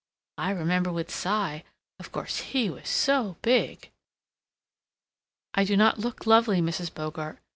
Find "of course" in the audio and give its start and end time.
1.99-2.37